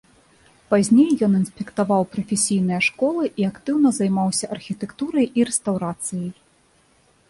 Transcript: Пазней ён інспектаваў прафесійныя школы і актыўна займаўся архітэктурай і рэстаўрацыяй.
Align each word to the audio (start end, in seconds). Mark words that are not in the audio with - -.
Пазней 0.71 1.11
ён 1.27 1.31
інспектаваў 1.41 2.07
прафесійныя 2.15 2.81
школы 2.89 3.23
і 3.45 3.49
актыўна 3.51 3.89
займаўся 4.01 4.45
архітэктурай 4.59 5.25
і 5.37 5.51
рэстаўрацыяй. 5.53 6.31